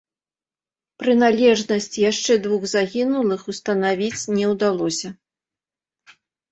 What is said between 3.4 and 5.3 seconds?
устанавіць не ўдалося.